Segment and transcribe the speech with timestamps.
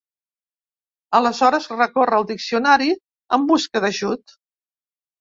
[1.19, 2.91] Aleshores recorre al diccionari
[3.39, 4.39] en busca d'ajut.